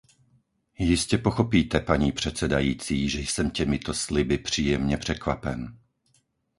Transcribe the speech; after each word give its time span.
Jistě 0.79 1.17
pochopíte, 1.17 1.79
paní 1.79 2.11
předsedající, 2.11 3.09
že 3.09 3.19
jsem 3.19 3.51
těmito 3.51 3.93
sliby 3.93 4.37
příjemně 4.37 4.97
překvapen. 4.97 5.77